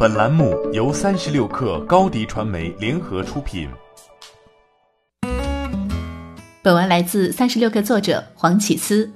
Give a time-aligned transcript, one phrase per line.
[0.00, 3.68] 本栏目由三十六氪高低传媒联合出品。
[6.62, 9.10] 本文来自三十六氪作者黄启思。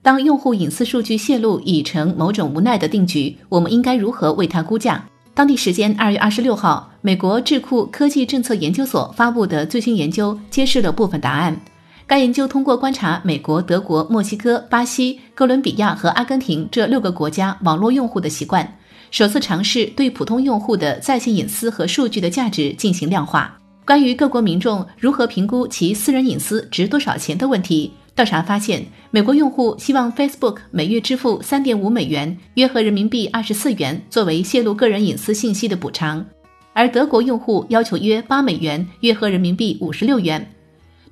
[0.00, 5.02] 当用户隐私数据泄露已成某种无奈的定局，我们应该如何为它估价？
[5.34, 11.60] 当地时间二月二十六号，美国智库科技政策研究所发布的最新研究揭示了部分答案。
[12.06, 18.78] 该研究通过观察美国、德国、墨西哥、巴西、哥伦比亚和阿根廷这六个国家网络用户的习惯，
[19.12, 23.58] 首次尝试对普通用户的在线隐私和数据的价值进行量化。
[23.84, 36.24] 关于各国民众如何评估其私人隐私值多少钱的问题，调查发现，美国用户希望 Facebook 每月支付三点五美元（约合人民币二十四元）作为泄露个人隐私信息的补偿，
[36.72, 40.50] 而德国用户要求约八美元（约合人民币五十六元）。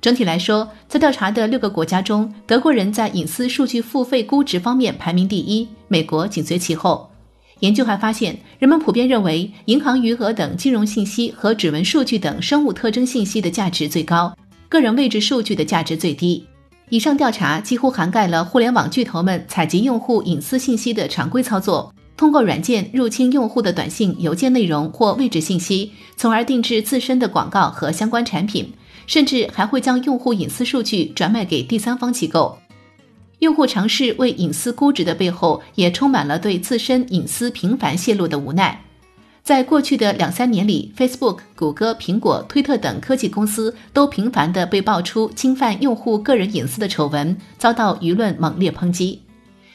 [0.01, 7.10] 整体来说，在调查的六个国家中，德国人在隐私数据付费估值方面排名第一，美国紧随其后。
[7.61, 14.35] 研究还发现，人们普遍认为银行余额等金融信息和指纹数据等生物特征信息的价值最高，
[14.69, 16.45] 个人位置数据的价值最低。
[16.89, 28.73] 以上调查几乎涵盖了互联网巨头们采集用户隐私信息的常规操作，通过软件入侵用户的短信、邮件内容或位置信息，从而定制自身的广告和相关产品。
[29.07, 32.57] 甚至还会将用户隐私数据转卖给第三方机构。
[33.41, 38.83] 用户尝试为隐私估值的背后，也充满了对自身隐私频繁泄露的无奈。
[39.43, 49.19] 在过去的两三年里，Facebook、谷歌、苹果、推特等科技公司都频繁地被爆出侵犯用户个人隐私的丑闻，遭到舆论猛烈抨击。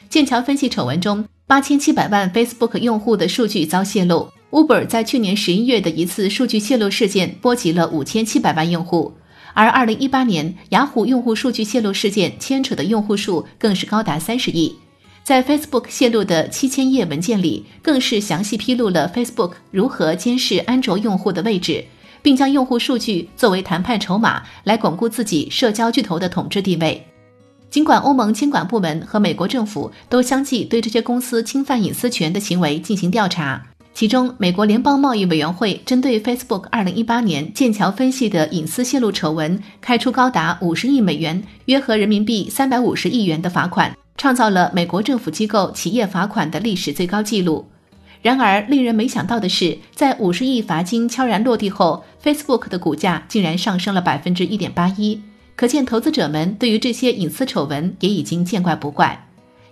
[0.07, 4.29] 剑桥分析丑闻中，八千七百万 Facebook 用户的数据遭泄露。
[4.49, 9.11] Uber 在去年十一月的一次数据泄露事件波及了五千七百万用户，
[9.57, 14.75] 而二零一八年雅虎用户数据泄露事件牵扯的用户数更是高达三十亿。
[15.23, 21.83] 在 Facebook 泄露的七千页文件里，更是详细披露了 Facebook 如何监视安卓用户的位置，
[22.21, 27.03] 并将用户数据作为谈判筹码来巩固自己社交巨头的统治地位。
[27.71, 33.65] 尽管欧盟监管部门和美国政府都相继对这些公司侵犯隐私权的行为进行调查。
[33.97, 47.65] 其中，美国联邦贸易委员会针对 Facebook 2018年剑桥分析的隐私泄露丑闻，开出高达五十亿美元（约合人民币三百五十亿元）的罚款，创造了美国政府机构企业罚款的历史最高纪录。
[48.21, 55.19] 然而，令人没想到的是，在五十亿罚金悄然落地后，Facebook 的股价竟然上升了百分之一点八一，
[55.55, 59.26] 可见投资者们对于这些隐私丑闻也已经见怪不怪。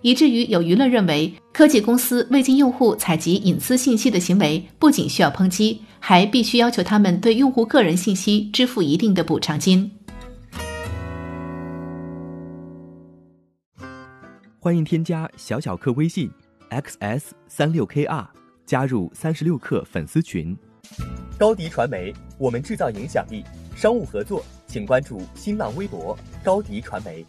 [0.06, 9.90] 以至于有舆论认为，科技公司未经用户采集隐私信息的行为不仅需要抨击，还必须要求他们对用户个人信息支付一定的补偿金。
[14.60, 16.30] 欢迎添加小小客微信
[16.70, 18.28] xs 三六 kr，
[18.64, 20.56] 加入三十六氪粉丝群。
[21.36, 23.44] 高迪传媒，我们制造影响力。
[23.76, 27.26] 商务合作，请关注新浪微博高迪传媒。